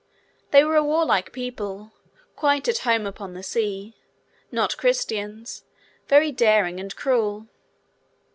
They 0.49 0.63
were 0.63 0.77
a 0.77 0.83
warlike 0.83 1.31
people, 1.31 1.91
quite 2.35 2.67
at 2.67 2.79
home 2.79 3.05
upon 3.05 3.35
the 3.35 3.43
sea; 3.43 3.93
not 4.51 4.75
Christians; 4.77 5.63
very 6.07 6.31
daring 6.31 6.79
and 6.79 6.95
cruel. 6.95 7.45